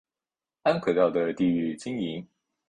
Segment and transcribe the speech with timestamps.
[0.63, 2.27] 安可道的地域经营。